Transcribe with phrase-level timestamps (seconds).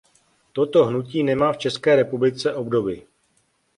[0.53, 3.03] Toto hnutí nemá v České republice obdoby.